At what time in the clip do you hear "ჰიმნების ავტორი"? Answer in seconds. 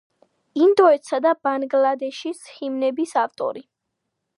2.57-3.65